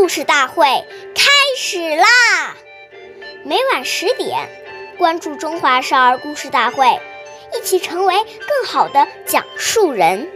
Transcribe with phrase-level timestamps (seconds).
[0.00, 0.64] 故事大会
[1.14, 2.06] 开始啦！
[3.44, 4.48] 每晚十点，
[4.96, 6.86] 关注《中华少儿故事大会》，
[7.54, 10.26] 一起成为更好的讲述人。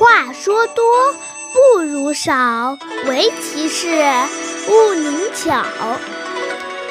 [0.00, 0.84] 话说多
[1.76, 3.86] 不如少，唯其事
[4.68, 5.64] 勿宁巧。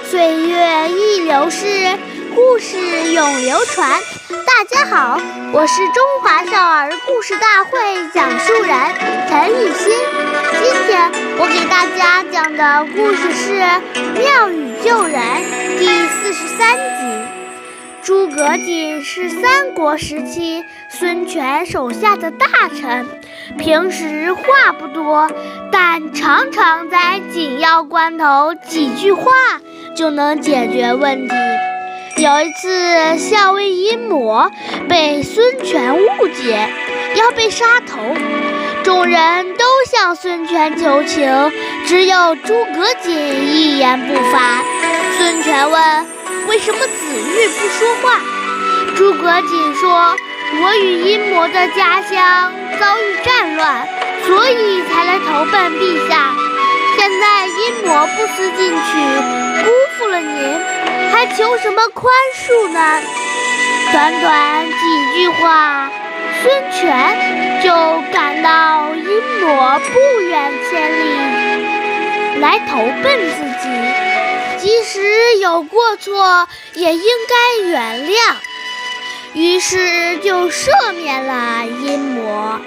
[0.06, 1.98] 岁月易流逝，
[2.36, 2.78] 故事
[3.14, 4.00] 永流传。
[4.30, 5.20] 大家好，
[5.54, 8.76] 我是中华少儿故事大会讲述人
[9.28, 9.94] 陈雨欣。
[10.62, 13.54] 今天我给大家讲的故事是
[14.14, 15.22] 《妙语救人》
[15.80, 16.82] 第四十三集。
[18.04, 23.06] 诸葛瑾是三国时期孙权手下的大臣，
[23.58, 25.30] 平时话不多，
[25.72, 29.32] 但常常在紧要关头几句话
[29.96, 31.36] 就能解决问题。
[32.22, 34.52] 有一次，校尉阴魔
[34.88, 36.70] 被孙权误解，
[37.16, 37.98] 要被杀头，
[38.84, 41.52] 众人都向孙权求情，
[41.88, 44.64] 只有诸葛瑾一言不发。
[45.18, 45.82] 孙权问。
[46.48, 48.20] 为什么子玉不说话？
[48.96, 50.16] 诸葛瑾说
[50.62, 53.88] ：“我与阴魔的家乡遭遇战乱，
[54.28, 56.36] 所以才来投奔陛下。
[56.98, 58.84] 现在阴魔不思进取，
[59.64, 59.72] 辜，
[61.42, 63.02] 求什么宽恕呢？”
[63.92, 65.90] 短短几句话，
[66.44, 67.74] 孙权就
[68.14, 69.06] 感到阴
[69.42, 73.68] 谋不远千里来投奔自己。
[74.60, 78.36] 即使有过错，也应该原谅。
[79.34, 82.60] 于是就赦免了阴谋。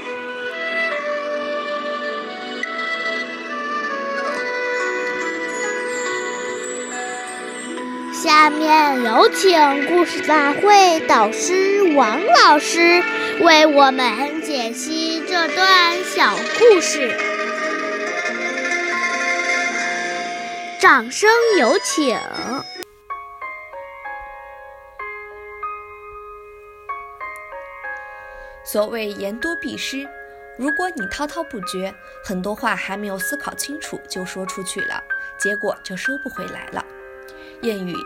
[8.24, 13.04] 下面有请故事大会导师王老师
[13.42, 17.14] 为我们解析这段小故事。
[20.80, 22.18] 掌声有请。
[28.64, 30.08] 所谓言多必失，
[30.56, 35.04] 如果你滔滔不绝，很多话还没有思考清楚就说出去了，
[35.38, 36.82] 结果就收不回来了。
[37.64, 37.96] 谚语：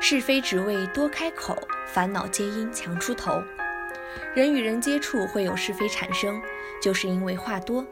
[0.00, 1.58] 是非只为多开口，
[1.92, 3.42] 烦恼皆因强出头。
[4.32, 6.40] 人与人接触会有是非产生，
[6.80, 7.84] 就是因为话多，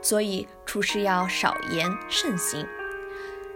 [0.00, 2.66] 所以处事要少言慎行。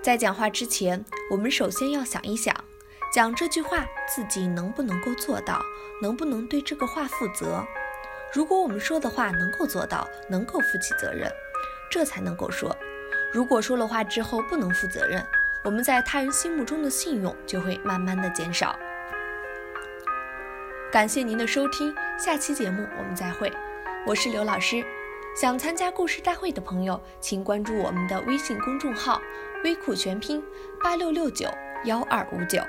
[0.03, 2.55] 在讲话之前，我们首先要想一想，
[3.11, 5.63] 讲这句话自己能不能够做到，
[6.03, 7.65] 能不能对这个话负责。
[8.35, 11.33] 如果我们说的话能够做到，能够负起责任，
[11.91, 12.77] 这才能够说。
[13.33, 15.25] 如果说了话之后不能负责任，
[15.65, 18.79] 我们在他人心目中的信用就会慢慢的减少。
[20.93, 23.51] 感谢您的收听，下期节目我们再会。
[24.07, 24.85] 我是刘老师，
[25.35, 29.21] 想参加故事大会的朋友，请关注我们的微信公众号。
[29.65, 30.45] 微库全拼
[30.83, 31.49] 八六六九
[31.87, 32.61] 幺二五九。